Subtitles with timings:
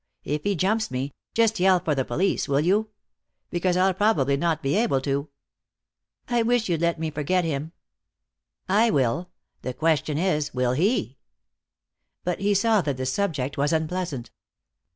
[0.23, 2.89] If he jumps me, just yell for the police, will you?
[3.51, 5.29] Because I'll probably not be able to."
[6.27, 7.71] "I wish you'd let me forget him."
[8.67, 9.29] "I will.
[9.61, 11.19] The question is, will he?"
[12.23, 14.31] But he saw that the subject was unpleasant.